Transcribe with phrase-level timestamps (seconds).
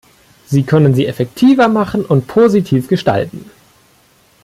[0.47, 3.51] Sie können sie effektiver machen und positiv gestalten.